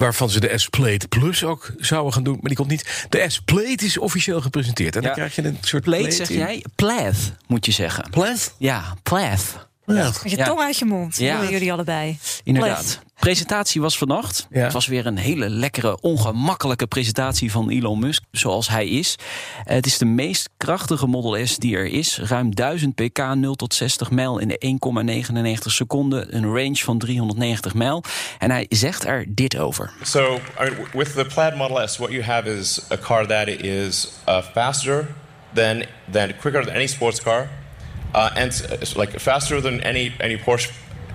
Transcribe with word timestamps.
Waarvan 0.00 0.30
ze 0.30 0.40
de 0.40 0.58
S-Plate 0.58 1.08
Plus 1.08 1.44
ook 1.44 1.72
zouden 1.78 2.12
gaan 2.12 2.22
doen. 2.22 2.32
Maar 2.34 2.42
die 2.48 2.56
komt 2.56 2.68
niet. 2.70 3.06
De 3.08 3.24
S-Plate 3.28 3.84
is 3.84 3.98
officieel 3.98 4.40
gepresenteerd. 4.40 4.96
En 4.96 5.00
dan 5.00 5.10
Ja. 5.10 5.16
krijg 5.16 5.34
je 5.34 5.42
een 5.44 5.58
soort 5.60 5.82
plate 5.82 6.10
zeg 6.10 6.30
in. 6.30 6.38
jij? 6.38 6.64
Plath 6.74 7.16
moet 7.46 7.66
je 7.66 7.72
zeggen. 7.72 8.10
Plaid? 8.10 8.54
Ja, 8.58 8.94
plath. 9.02 9.68
Met 9.84 10.20
je 10.24 10.36
tong 10.36 10.60
uit 10.60 10.78
je 10.78 10.84
mond. 10.84 11.16
Ja. 11.18 11.42
Ja. 11.42 11.50
jullie 11.50 11.72
allebei. 11.72 12.18
Inderdaad. 12.44 13.00
Presentatie 13.20 13.80
was 13.80 13.98
vannacht. 13.98 14.46
Ja. 14.50 14.62
Het 14.62 14.72
was 14.72 14.86
weer 14.86 15.06
een 15.06 15.16
hele 15.16 15.48
lekkere, 15.48 16.00
ongemakkelijke 16.00 16.86
presentatie 16.86 17.50
van 17.50 17.70
Elon 17.70 17.98
Musk, 17.98 18.22
zoals 18.30 18.68
hij 18.68 18.88
is. 18.88 19.16
Eh, 19.64 19.74
Het 19.74 19.86
is 19.86 19.98
de 19.98 20.04
meest 20.04 20.48
krachtige 20.56 21.06
Model 21.06 21.46
S 21.46 21.56
die 21.56 21.76
er 21.76 21.86
is. 21.86 22.18
Ruim 22.18 22.54
1000 22.54 22.94
pk, 22.94 23.34
0 23.34 23.54
tot 23.54 23.74
60 23.74 24.10
mijl 24.10 24.38
in 24.38 24.48
de 24.48 24.58
1,99 24.58 25.72
seconden. 25.72 26.36
Een 26.36 26.44
range 26.44 26.76
van 26.76 26.98
390 26.98 27.74
mijl. 27.74 28.04
En 28.38 28.50
hij 28.50 28.66
zegt 28.68 29.06
er 29.06 29.24
dit 29.28 29.58
over. 29.58 29.90
So, 30.02 30.40
with 30.92 31.14
the 31.14 31.26
Plaid 31.34 31.56
Model 31.56 31.88
S, 31.88 31.96
what 31.96 32.10
you 32.10 32.22
have 32.22 32.56
is 32.56 32.80
a 32.92 32.96
car 32.96 33.26
that 33.26 33.48
is 33.48 34.08
uh, 34.28 34.42
faster 34.52 35.08
than, 35.54 35.82
than 36.10 36.36
quicker 36.36 36.64
than 36.64 36.74
any 36.74 36.86
sports 36.86 37.22
car, 37.22 37.48
uh, 38.14 38.36
and 38.36 38.66
uh, 38.70 38.98
like 38.98 39.20
faster 39.20 39.62
than 39.62 39.82
any 39.82 40.14
any 40.20 40.38
Porsche, 40.38 40.70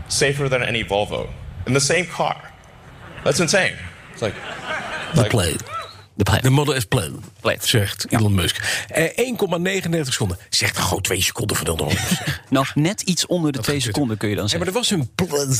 safer 0.08 0.49
than 0.49 0.61
any 0.61 0.85
Volvo 0.85 1.27
in 1.66 1.73
the 1.73 1.80
same 1.80 2.08
car. 2.08 2.35
That's 3.23 3.39
insane. 3.39 3.73
It's 4.11 4.21
like, 4.21 4.35
De 5.13 5.17
like 5.21 5.30
Plaid. 5.30 5.63
De 6.44 6.49
Model 6.49 6.81
S 6.81 6.85
Plaid. 6.85 7.11
Plaid. 7.41 7.66
Zegt 7.66 8.05
Elon 8.09 8.33
Musk. 8.33 8.85
Eh, 8.88 9.03
1,99 9.17 9.99
seconden. 10.02 10.38
Zegt 10.49 10.77
gewoon 10.77 11.02
2 11.02 11.21
seconden 11.21 11.58
van 11.58 11.66
de 11.77 11.95
Nou, 12.49 12.66
net 12.73 13.02
iets 13.02 13.25
onder 13.25 13.52
de 13.52 13.59
2 13.59 13.63
gebeurt 13.66 13.86
er. 13.88 13.93
seconden 13.93 14.17
kun 14.17 14.30
je 14.30 14.36
dan 14.36 14.45
Ja, 14.49 14.58
maar 14.58 14.66
zeggen. 14.73 14.91
er 14.91 14.99
was 15.05 15.17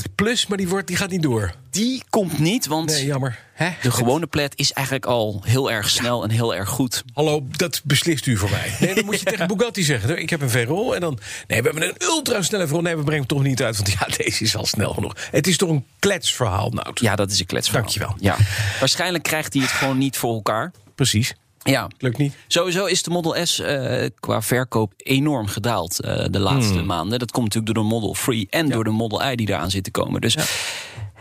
een 0.08 0.09
Plus, 0.16 0.48
maar 0.48 0.58
die, 0.58 0.67
wordt, 0.67 0.88
die 0.88 0.95
gaat 0.95 1.09
niet 1.09 1.22
door. 1.23 1.53
Die 1.70 2.03
komt 2.09 2.39
niet, 2.39 2.67
want 2.67 2.89
Nee, 2.92 3.06
jammer. 3.06 3.39
Hè? 3.56 3.70
de 3.81 3.92
gewone 3.92 4.28
Plaid 4.28 4.53
is 4.56 4.72
eigenlijk 4.72 5.06
al 5.06 5.42
heel 5.45 5.72
erg 5.72 5.89
snel 5.89 6.23
en 6.23 6.30
heel 6.30 6.56
erg 6.56 6.70
goed. 6.70 7.03
Hallo, 7.14 7.44
dat 7.52 7.81
beslist 7.84 8.25
u 8.25 8.38
voor 8.38 8.50
mij. 8.50 8.72
Nee, 8.80 8.95
dan 8.95 9.06
moet 9.06 9.20
je 9.20 9.25
tegen 9.31 9.48
Bugatti 9.48 9.84
zeggen. 9.84 10.20
Ik 10.22 10.30
heb 10.30 10.42
een 10.42 10.50
Verrol 10.50 10.95
en 10.95 11.02
dan... 11.02 11.20
Nee, 11.48 11.61
we 11.61 11.70
hebben 11.70 11.88
een 11.89 11.95
ultrasnelle 12.02 12.64
Verrol. 12.66 12.81
Nee, 12.81 12.95
we 12.95 13.03
brengen 13.03 13.20
hem 13.20 13.38
toch 13.38 13.44
niet 13.44 13.64
uit, 13.64 13.76
want 13.78 13.92
ja, 13.92 14.08
deze 14.23 14.44
is 14.44 14.56
al 14.56 14.66
snel 14.66 14.94
genoeg. 14.94 15.14
Het 15.31 15.48
is 15.48 15.58
toch 15.58 15.70
een 15.70 15.86
kletsverhaal, 16.00 16.70
nou. 16.70 16.92
Ja, 16.94 17.16
dat 17.16 17.31
is 17.31 17.39
een 17.39 17.45
kletsverhaal. 17.45 17.83
Dankjewel. 17.83 18.16
Ja. 18.20 18.36
Waarschijnlijk 18.80 19.23
krijgt 19.23 19.53
hij 19.53 19.61
het 19.61 19.72
gewoon 19.72 19.98
niet 19.98 20.17
voor 20.17 20.33
elkaar. 20.33 20.72
Precies. 20.95 21.33
Ja. 21.64 21.88
Lukt 21.98 22.17
niet. 22.17 22.33
Sowieso 22.48 22.86
is 22.86 23.03
de 23.03 23.09
Model 23.09 23.45
S 23.45 23.59
eh, 23.59 24.06
qua 24.20 24.42
verkoop 24.42 24.94
enorm 24.98 25.48
gedaald 25.48 26.00
eh, 26.00 26.26
de 26.30 26.39
laatste 26.39 26.73
Hmm. 26.73 26.86
maanden. 26.86 27.20
Dat 27.20 27.31
komt 27.31 27.45
natuurlijk 27.45 27.76
door 27.76 27.83
de 27.83 27.89
Model 27.89 28.16
3 28.26 28.48
en 28.50 28.70
door 28.70 28.83
de 28.83 28.89
Model 28.89 29.31
I 29.31 29.36
die 29.36 29.48
eraan 29.50 29.72
zit 29.72 29.83
te 29.83 29.92
komen. 29.92 30.22
Dus 30.22 30.38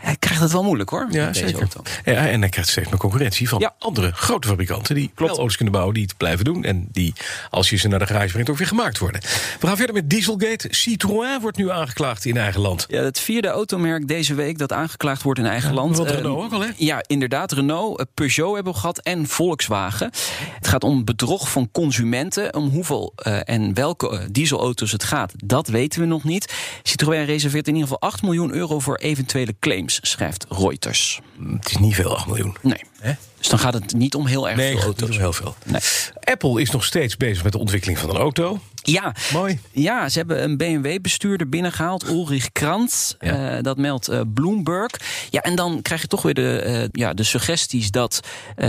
hij 0.05 0.15
krijgt 0.19 0.41
het 0.41 0.51
wel 0.51 0.63
moeilijk 0.63 0.89
hoor. 0.89 1.07
Ja, 1.11 1.33
zeker. 1.33 1.59
auto. 1.59 1.81
Ja, 2.05 2.27
en 2.27 2.39
hij 2.39 2.49
krijgt 2.49 2.69
steeds 2.69 2.89
meer 2.89 2.97
concurrentie 2.99 3.49
van 3.49 3.59
Ja. 3.59 3.75
andere 3.79 4.11
grote 4.11 4.47
fabrikanten... 4.47 4.95
die 4.95 5.11
wel 5.15 5.27
auto's 5.27 5.55
kunnen 5.55 5.73
bouwen, 5.73 5.93
die 5.95 6.03
het 6.03 6.17
blijven 6.17 6.45
doen... 6.45 6.63
en 6.63 6.87
die, 6.91 7.13
als 7.49 7.69
je 7.69 7.75
ze 7.75 7.87
naar 7.87 7.99
de 7.99 8.05
garage 8.05 8.31
brengt, 8.31 8.49
ook 8.49 8.57
weer 8.57 8.67
gemaakt 8.67 8.97
worden. 8.97 9.21
We 9.59 9.67
gaan 9.67 9.77
verder 9.77 9.95
met 9.95 10.09
Dieselgate. 10.09 10.67
Citroën 10.69 11.39
wordt 11.41 11.57
nu 11.57 11.71
aangeklaagd 11.71 12.25
in 12.25 12.37
eigen 12.37 12.61
land. 12.61 12.85
Ja, 12.89 13.01
het 13.03 13.19
vierde 13.19 13.47
automerk 13.47 14.07
deze 14.07 14.33
week 14.33 14.57
dat 14.57 14.71
aangeklaagd 14.71 15.21
wordt 15.21 15.39
in 15.39 15.45
eigen 15.45 15.73
land. 15.73 15.97
want 15.97 16.09
Eh, 16.09 16.15
Renault 16.15 16.43
ook 16.43 16.51
al, 16.53 16.61
hè? 16.61 16.69
Ja, 16.77 17.03
inderdaad. 17.07 17.51
Renault, 17.51 17.99
eh, 17.99 18.05
Peugeot 18.13 18.53
hebben 18.55 18.73
we 18.73 18.79
gehad 18.79 18.99
en 18.99 19.27
Volkswagen. 19.27 20.11
Het 20.55 20.67
gaat 20.67 20.83
om 20.83 21.05
bedrog 21.05 21.49
van 21.51 21.69
consumenten. 21.71 22.53
Om 22.55 22.69
hoeveel 22.69 23.13
eh, 23.15 23.39
en 23.43 23.73
welke 23.73 24.09
eh, 24.09 24.19
dieselauto's 24.31 24.91
het 24.91 25.03
gaat, 25.03 25.33
dat 25.45 25.67
weten 25.67 25.99
we 25.99 26.05
nog 26.05 26.23
niet. 26.23 26.53
Citroën 26.83 27.25
reserveert 27.25 27.67
in 27.67 27.73
ieder 27.75 27.89
geval 27.89 28.09
8 28.09 28.21
miljoen 28.21 28.53
euro 28.53 28.79
voor 28.79 28.95
eventuele 28.97 29.55
claims, 29.59 29.94
schrijft 30.01 30.45
Reuters. 30.49 31.19
Het 31.57 31.69
is 31.69 31.77
niet 31.77 31.95
veel, 31.95 32.15
8 32.15 32.27
miljoen. 32.27 32.57
Nee. 32.61 32.81
Hè? 32.99 33.13
Dus 33.37 33.47
dan 33.47 33.59
gaat 33.59 33.73
het 33.73 33.93
niet 33.93 34.15
om 34.15 34.25
heel 34.25 34.47
erg 34.49 34.57
Nee, 34.57 34.67
veel 34.67 34.75
dat 34.75 34.85
auto's. 34.85 35.09
is 35.09 35.17
heel 35.17 35.33
veel. 35.33 35.55
Nee. 35.65 35.81
Apple 36.23 36.61
is 36.61 36.69
nog 36.71 36.85
steeds 36.85 37.17
bezig 37.17 37.43
met 37.43 37.51
de 37.51 37.57
ontwikkeling 37.59 37.99
van 37.99 38.09
een 38.09 38.15
auto. 38.15 38.59
Ja, 38.81 39.15
Mooi. 39.33 39.59
Ja, 39.71 40.09
ze 40.09 40.17
hebben 40.17 40.43
een 40.43 40.57
BMW-bestuurder 40.57 41.49
binnengehaald, 41.49 42.07
Ulrich 42.09 42.51
Krantz. 42.51 43.13
Ja. 43.19 43.55
Eh, 43.57 43.63
dat 43.63 43.77
meldt 43.77 44.07
eh, 44.07 44.21
Bloomberg. 44.33 44.91
Ja, 45.29 45.41
en 45.41 45.55
dan 45.55 45.81
krijg 45.81 46.01
je 46.01 46.07
toch 46.07 46.21
weer 46.21 46.33
de, 46.33 46.59
eh, 46.59 46.83
ja, 46.91 47.13
de 47.13 47.23
suggesties 47.23 47.91
dat 47.91 48.19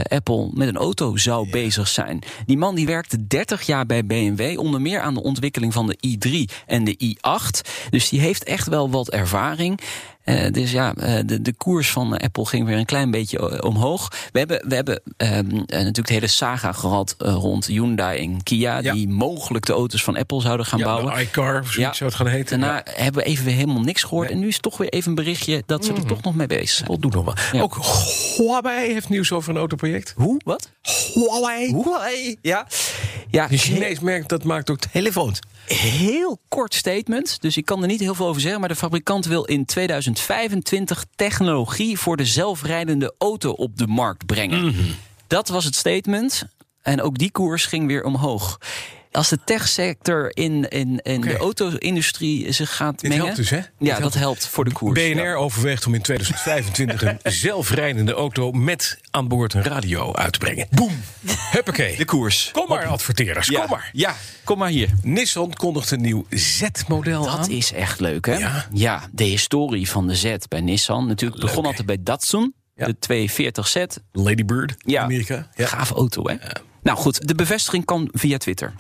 Apple 0.09 0.51
met 0.55 0.69
een 0.69 0.77
auto 0.77 1.17
zou 1.17 1.51
bezig 1.51 1.89
zijn. 1.89 2.23
Die 2.47 2.57
man 2.59 2.75
die 2.75 2.87
werkte 2.87 3.27
30 3.27 3.63
jaar 3.63 3.87
bij 3.87 4.07
BMW, 4.07 4.59
onder 4.59 4.81
meer 4.81 5.01
aan 5.01 5.15
de 5.15 5.23
ontwikkeling 5.23 5.73
van 5.73 5.87
de 5.87 5.99
i3 6.07 6.55
en 6.67 6.85
de 6.85 6.97
i8. 7.05 7.61
Dus 7.91 8.09
die 8.09 8.21
heeft 8.21 8.45
echt 8.45 8.67
wel 8.67 8.91
wat 8.91 9.11
ervaring. 9.11 9.81
Eh, 10.27 10.53
dus 10.53 10.71
ja, 10.71 10.95
eh, 10.95 11.19
de, 11.27 11.43
de 11.43 11.53
koers 11.53 11.91
van 11.91 12.17
Apple 12.17 12.47
ging 12.47 12.67
weer 12.67 12.77
een 12.77 12.85
klein 12.85 13.11
beetje 13.11 13.51
eh, 13.51 13.65
omhoog. 13.69 14.09
We 14.33 14.39
hebben, 14.39 14.69
we 14.69 14.75
hebben 14.75 15.01
ehm, 15.17 15.31
eh, 15.51 15.65
natuurlijk 15.67 16.07
de 16.07 16.13
hele 16.13 16.27
saga 16.27 16.73
gehad 16.73 17.15
eh, 17.19 17.33
rond 17.33 17.67
Hyundai 17.67 18.19
en 18.21 18.43
Kia... 18.43 18.79
Ja. 18.79 18.93
die 18.93 19.09
mogelijk 19.09 19.67
de 19.67 19.73
auto's 19.73 20.03
van 20.05 20.17
Apple 20.17 20.41
zouden 20.41 20.67
gaan 20.67 20.79
Ja, 20.79 20.85
bouwen. 20.85 21.15
de 21.15 21.21
iCar, 21.21 21.61
of 21.61 21.71
zoiets 21.73 21.99
zou 21.99 22.11
het 22.11 22.19
gaan 22.19 22.27
heten. 22.29 22.61
Daarna 22.61 22.83
hebben 22.85 23.23
we 23.23 23.29
even 23.29 23.45
weer 23.45 23.55
helemaal 23.55 23.81
niks 23.83 24.03
gehoord. 24.03 24.31
En 24.31 24.39
nu 24.39 24.49
is 24.49 24.59
toch 24.61 24.77
weer 24.77 24.89
even 24.89 25.09
een 25.09 25.15
berichtje 25.15 25.63
dat 25.67 25.85
ze 25.85 25.93
er 25.93 26.07
toch 26.07 26.23
nog 26.23 26.35
mee 26.35 26.47
bezig 26.47 26.69
zijn. 26.69 26.89
Apple 26.89 27.01
doet 27.11 27.15
nog 27.15 27.35
wel. 27.53 27.63
Ook 27.63 27.79
Huawei 28.37 28.93
heeft 28.93 29.09
nieuws 29.09 29.33
over 29.33 29.51
een 29.51 29.57
autoproject. 29.57 30.13
Hoe? 30.17 30.41
Wat? 30.45 30.71
Huawei. 31.15 31.67
Huawei. 31.73 32.37
Ja. 32.43 32.67
Ja, 33.37 33.51
Een 33.51 33.59
Chinees 33.59 34.01
merk 34.01 34.29
dat 34.29 34.45
maakt 34.45 34.71
ook 34.71 34.79
telefoons. 34.79 35.39
heel 35.67 36.41
kort 36.49 36.75
statement. 36.75 37.41
Dus 37.41 37.57
ik 37.57 37.65
kan 37.65 37.83
er 37.83 37.89
niet 37.89 38.01
heel 38.01 38.15
veel 38.15 38.27
over 38.27 38.41
zeggen. 38.41 38.61
Maar 38.61 38.69
de 38.69 38.77
fabrikant 38.77 39.27
wil 39.27 39.45
in 39.45 39.65
2025 39.65 41.05
technologie 41.17 41.99
voor 41.99 42.17
de 42.17 42.25
zelfrijdende 42.25 43.15
auto 43.19 43.51
op 43.51 43.79
de 43.79 43.87
markt 43.87 44.27
brengen. 44.27 44.75
Dat 45.27 45.49
was 45.49 45.65
het 45.65 45.75
statement. 45.75 46.45
En 46.83 47.03
ook 47.03 47.19
die 47.19 47.31
koers 47.31 47.67
ging 47.67 47.87
weer 47.87 48.05
omhoog. 48.05 48.59
Als 49.17 49.29
de 49.29 49.39
techsector 49.45 50.31
in, 50.37 50.69
in, 50.69 51.01
in 51.03 51.21
de 51.21 51.37
auto-industrie 51.37 52.53
zich 52.53 52.77
gaat 52.77 53.01
Dit 53.01 53.09
mengen. 53.11 53.25
helpt 53.25 53.37
dus, 53.39 53.51
hè? 53.51 53.57
Dit 53.57 53.69
Ja, 53.79 53.87
helpt. 53.87 54.03
dat 54.03 54.15
helpt 54.15 54.47
voor 54.47 54.65
de 54.65 54.73
koers. 54.73 55.01
BNR 55.01 55.23
Ja. 55.25 55.35
overweegt 55.35 55.87
om 55.87 55.95
in 55.95 56.03
2025 56.03 57.03
een 57.03 57.19
zelfrijdende 57.33 58.13
auto 58.13 58.53
met 58.53 58.99
aan 59.11 59.29
boord 59.29 59.55
een 59.55 59.63
radio 59.63 60.15
uit 60.15 60.33
te 60.33 60.39
brengen. 60.39 60.67
Boom! 60.71 61.01
Huppakee. 61.51 61.97
De 61.97 62.05
koers. 62.05 62.51
Kom 62.53 62.69
maar, 62.69 62.87
adverteerders, 62.87 63.47
Ja. 63.49 63.61
kom 63.61 63.71
maar. 63.71 63.91
Ja, 63.93 64.15
kom 64.45 64.59
maar 64.59 64.69
hier. 64.69 64.89
Nissan 65.03 65.53
kondigt 65.53 65.91
een 65.91 66.01
nieuw 66.01 66.27
Z-model 66.31 67.29
aan. 67.31 67.37
Dat 67.37 67.49
is 67.49 67.73
echt 67.73 68.01
leuk, 68.01 68.27
hè? 68.27 68.39
Ja. 68.73 69.09
de 69.13 69.25
historie 69.25 69.89
van 69.91 70.07
de 70.09 70.15
Z 70.15 70.35
bij 70.49 70.61
Nissan. 70.61 71.07
Natuurlijk 71.07 71.41
begon 71.41 71.63
hè? 71.63 71.69
altijd 71.69 71.87
bij 71.87 71.99
Datsun. 72.03 72.55
Ja. 72.75 72.87
De 72.87 72.97
240Z. 72.99 74.03
Lady 74.13 74.45
Bird 74.45 74.71
in 74.71 74.93
Ja, 74.93 75.03
Amerika. 75.03 75.49
Ja. 75.55 75.67
gaaf 75.67 75.91
auto, 75.91 76.29
hè? 76.29 76.35
Nou 76.83 76.99
goed, 76.99 77.29
de 77.29 77.35
bevestiging 77.35 77.85
kan 77.85 78.09
via 78.13 78.37
Twitter. 78.39 78.73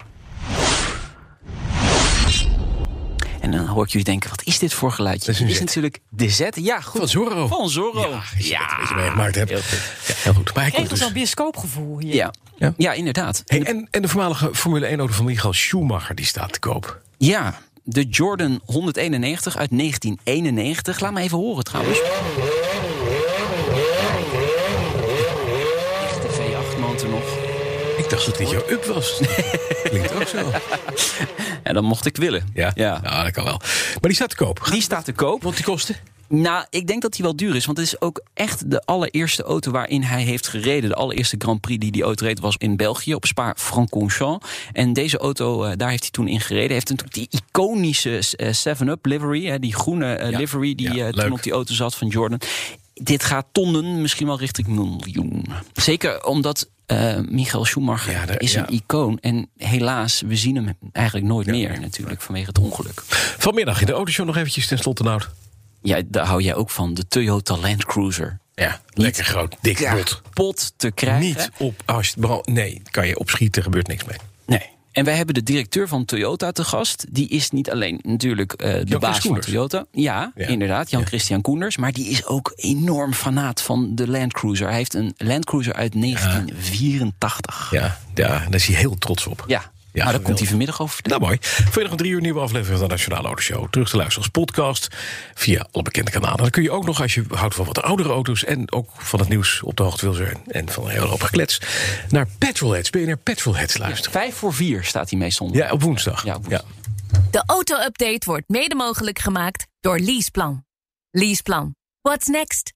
En 3.46 3.52
dan 3.52 3.66
hoor 3.66 3.84
ik 3.84 3.90
jullie 3.90 4.06
denken, 4.06 4.30
wat 4.30 4.42
is 4.44 4.58
dit 4.58 4.74
voor 4.74 4.92
geluidje? 4.92 5.32
Dat 5.32 5.40
is 5.40 5.60
natuurlijk 5.60 5.98
de 6.08 6.28
Z. 6.28 6.48
Ja, 6.54 6.80
goed. 6.80 6.98
Van 6.98 7.08
Zorro. 7.08 7.46
Van 7.46 7.68
Zorro. 7.68 8.10
Ja, 8.10 8.22
je 8.38 8.48
ja. 8.48 8.86
Je 8.88 8.94
meegemaakt 8.94 9.34
hebt. 9.34 9.50
heel 9.50 9.60
goed. 9.60 10.06
Ja, 10.06 10.14
heel 10.22 10.34
goed. 10.34 10.54
Maar 10.54 10.62
hij 10.62 10.72
komt 10.72 10.88
dus 10.88 10.98
dus. 10.98 11.06
zo'n 11.06 11.16
bioscoopgevoel 11.16 11.98
hier. 11.98 12.14
Ja. 12.14 12.30
Ja. 12.56 12.74
Ja. 12.76 12.92
inderdaad. 12.92 13.42
Hey, 13.46 13.62
en, 13.62 13.88
en 13.90 14.02
de 14.02 14.08
voormalige 14.08 14.54
Formule 14.54 14.86
1-auto 14.96 15.12
van 15.12 15.24
Michael 15.24 15.52
Schumacher 15.52 16.14
die 16.14 16.24
staat 16.24 16.52
te 16.52 16.58
koop. 16.58 17.00
Ja, 17.18 17.60
de 17.82 18.04
Jordan 18.04 18.60
191 18.64 19.56
uit 19.56 19.70
1991. 19.70 21.00
Laat 21.00 21.12
me 21.12 21.20
even 21.20 21.38
horen 21.38 21.64
trouwens. 21.64 21.98
Echte 26.02 26.28
V8-motor 26.28 27.08
nog. 27.08 27.24
Ik 27.96 28.05
dacht 28.16 28.28
dat 28.28 28.36
dit 28.36 28.50
jouw 28.50 28.62
up 28.68 28.84
was. 28.84 29.20
Klinkt 29.84 30.12
ook 30.14 30.28
zo. 30.28 30.50
En 31.62 31.74
dan 31.74 31.84
mocht 31.84 32.06
ik 32.06 32.16
willen. 32.16 32.50
Ja, 32.54 32.72
ja. 32.74 33.00
ja. 33.02 33.22
dat 33.22 33.32
kan 33.32 33.44
wel. 33.44 33.60
Maar 33.60 34.00
die 34.00 34.14
staat 34.14 34.30
te 34.30 34.36
koop. 34.36 34.68
Die 34.70 34.82
staat 34.82 35.04
te 35.04 35.12
koop. 35.12 35.42
Want 35.42 35.56
die 35.56 35.64
kosten? 35.64 35.96
Nou, 36.28 36.66
ik 36.70 36.86
denk 36.86 37.02
dat 37.02 37.12
die 37.12 37.24
wel 37.24 37.36
duur 37.36 37.56
is. 37.56 37.64
Want 37.64 37.78
het 37.78 37.86
is 37.86 38.00
ook 38.00 38.22
echt 38.34 38.70
de 38.70 38.82
allereerste 38.84 39.42
auto 39.42 39.70
waarin 39.70 40.02
hij 40.02 40.22
heeft 40.22 40.48
gereden. 40.48 40.88
De 40.88 40.96
allereerste 40.96 41.36
Grand 41.38 41.60
Prix 41.60 41.80
die 41.80 41.92
die 41.92 42.02
auto 42.02 42.24
reed 42.24 42.40
was 42.40 42.56
in 42.56 42.76
België 42.76 43.14
op 43.14 43.24
Spa-Francorchamps. 43.24 44.46
En 44.72 44.92
deze 44.92 45.18
auto, 45.18 45.64
eh, 45.64 45.72
daar 45.76 45.90
heeft 45.90 46.02
hij 46.02 46.10
toen 46.10 46.28
in 46.28 46.40
gereden. 46.40 46.66
Hij 46.66 46.74
heeft 46.74 46.88
natuurlijk 46.88 47.14
die 47.14 47.40
iconische 47.40 48.36
eh, 48.36 48.76
7-Up 48.76 49.06
livery. 49.06 49.58
Die 49.58 49.74
groene 49.74 50.14
eh, 50.14 50.38
livery 50.38 50.74
die 50.74 50.94
Ja, 50.94 51.06
eh, 51.06 51.12
toen 51.12 51.32
op 51.32 51.42
die 51.42 51.52
auto 51.52 51.74
zat 51.74 51.94
van 51.94 52.08
Jordan. 52.08 52.40
Dit 53.02 53.24
gaat 53.24 53.46
tonnen, 53.52 54.00
misschien 54.00 54.26
wel 54.26 54.38
richting 54.38 54.66
miljoen. 54.68 55.44
Zeker 55.72 56.24
omdat 56.24 56.68
Eh, 56.86 57.18
Michael 57.28 57.64
Schumacher 57.64 58.12
Ja, 58.12 58.26
daar- 58.26 58.40
is 58.40 58.52
ja. 58.52 58.60
een 58.68 58.74
icoon. 58.74 59.18
En 59.20 59.48
helaas, 59.56 60.20
we 60.26 60.36
zien 60.36 60.56
hem 60.56 60.76
eigenlijk 60.92 61.26
nooit 61.26 61.46
meer 61.46 61.80
natuurlijk 61.80 62.20
vanwege 62.22 62.46
het 62.46 62.58
ongeluk. 62.58 63.02
Vanmiddag 63.38 63.80
in 63.80 63.86
de 63.86 63.92
autoshow 63.92 64.26
nog 64.26 64.36
eventjes 64.36 64.66
ten 64.66 64.78
slotte, 64.78 65.02
Nout. 65.02 65.28
Ja, 65.82 66.00
daar 66.06 66.26
hou 66.26 66.42
jij 66.42 66.54
ook 66.54 66.70
van. 66.70 66.94
De 66.94 67.08
Toyota 67.08 67.56
Land 67.56 67.84
Cruiser. 67.84 68.38
Ja, 68.54 68.80
lekker 68.88 69.24
groot, 69.24 69.56
dik 69.60 69.90
bot. 69.94 70.22
Pot 70.32 70.72
te 70.76 70.90
krijgen. 70.90 71.20
Niet 71.20 71.50
op, 71.58 71.82
als 71.84 72.08
je, 72.16 72.26
het- 72.26 72.46
nee, 72.46 72.82
kan 72.90 73.06
je 73.06 73.18
opschieten, 73.18 73.62
gebeurt 73.62 73.86
niks 73.86 74.04
mee. 74.04 74.16
Nee. 74.46 74.68
En 74.96 75.04
wij 75.04 75.14
hebben 75.16 75.34
de 75.34 75.42
directeur 75.42 75.88
van 75.88 76.04
Toyota 76.04 76.52
te 76.52 76.64
gast. 76.64 77.06
Die 77.10 77.28
is 77.28 77.50
niet 77.50 77.70
alleen 77.70 77.98
natuurlijk 78.02 78.52
eh, 78.52 78.72
de 78.72 78.82
Jan 78.84 79.00
baas 79.00 79.18
van. 79.18 79.40
Toyota. 79.40 79.86
Ja, 79.92 80.32
Ja. 80.34 80.46
inderdaad, 80.46 80.90
Jan-Christian 80.90 81.40
Koenders. 81.40 81.76
Maar 81.76 81.92
die 81.92 82.06
is 82.08 82.26
ook 82.26 82.52
enorm 82.56 83.12
fanaat 83.12 83.62
van 83.62 83.94
de 83.94 84.08
Land 84.08 84.32
Cruiser. 84.32 84.66
Hij 84.68 84.76
heeft 84.76 84.94
een 84.94 85.14
Land 85.16 85.44
Cruiser 85.44 85.72
uit 85.74 85.94
1984. 85.94 87.68
Ja, 87.70 87.82
Ja, 87.82 87.98
ja, 88.14 88.28
daar 88.38 88.54
is 88.54 88.66
hij 88.66 88.76
heel 88.76 88.98
trots 88.98 89.26
op. 89.26 89.44
ja. 89.46 89.74
Maar 90.04 90.12
daar 90.12 90.22
komt 90.22 90.38
hij 90.38 90.48
vanmiddag 90.48 90.80
over 90.80 90.94
vertellen. 90.94 91.20
Nou 91.20 91.32
mooi. 91.32 91.48
Vanmiddag 91.50 91.90
een 91.90 91.96
drie 91.96 92.10
uur 92.10 92.20
nieuwe 92.20 92.40
aflevering 92.40 92.78
van 92.78 92.88
de 92.88 92.94
Nationale 92.94 93.26
Autoshow. 93.26 93.66
Terug 93.70 93.88
te 93.88 93.96
luisteren 93.96 94.22
als 94.22 94.32
podcast 94.32 94.88
via 95.34 95.66
alle 95.70 95.82
bekende 95.82 96.10
kanalen. 96.10 96.36
Dan 96.36 96.50
kun 96.50 96.62
je 96.62 96.70
ook 96.70 96.84
nog, 96.86 97.02
als 97.02 97.14
je 97.14 97.24
houdt 97.28 97.54
van 97.54 97.66
wat 97.66 97.82
oudere 97.82 98.08
auto's... 98.08 98.44
en 98.44 98.72
ook 98.72 98.90
van 98.96 99.20
het 99.20 99.28
nieuws 99.28 99.62
op 99.62 99.76
de 99.76 99.82
hoogte 99.82 100.04
wil 100.04 100.14
zijn... 100.14 100.42
en 100.46 100.68
van 100.68 100.84
een 100.84 100.90
hele 100.90 101.06
hoop 101.06 101.22
geklets... 101.22 101.60
naar 102.08 102.26
Petrolheads, 102.38 102.90
BNR 102.90 103.16
Petrolheads 103.16 103.78
luisteren. 103.78 104.12
Vijf 104.12 104.34
voor 104.34 104.54
vier 104.54 104.84
staat 104.84 105.10
hij 105.10 105.18
meestal. 105.18 105.48
Ja, 105.52 105.70
op 105.70 105.82
woensdag. 105.82 106.24
Ja, 106.24 106.34
op 106.34 106.44
woensdag. 106.44 106.66
De 107.30 107.42
auto-update 107.46 108.26
wordt 108.26 108.48
mede 108.48 108.74
mogelijk 108.74 109.18
gemaakt 109.18 109.66
door 109.80 109.98
Leaseplan. 109.98 110.64
Leaseplan. 111.10 111.74
What's 112.00 112.26
next? 112.26 112.75